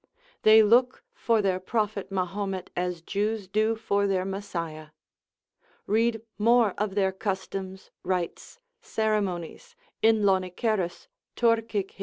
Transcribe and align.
They 0.41 0.63
look 0.63 1.03
for 1.13 1.43
their 1.43 1.59
prophet 1.59 2.11
Mahomet 2.11 2.71
as 2.75 3.03
Jews 3.03 3.47
do 3.47 3.75
for 3.75 4.07
their 4.07 4.25
Messiah. 4.25 4.87
Read 5.85 6.23
more 6.39 6.71
of 6.75 6.95
their 6.95 7.11
customs, 7.11 7.91
rites, 8.01 8.57
ceremonies, 8.81 9.75
in 10.01 10.23
Lonicerus 10.23 11.07
Turcic. 11.35 11.99